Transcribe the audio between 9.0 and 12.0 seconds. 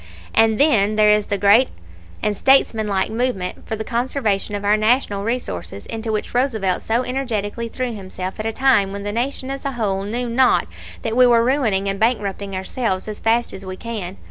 the Nation as a whole knew not that we are ruining and